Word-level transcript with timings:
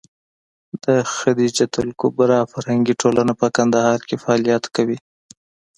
د 0.83 0.85
خدېجه 1.13 1.65
الکبرا 1.81 2.39
فرهنګي 2.51 2.93
ټولنه 3.01 3.33
په 3.41 3.47
کندهار 3.57 3.99
کې 4.07 4.15
فعالیت 4.23 4.63
کوي. 4.75 4.97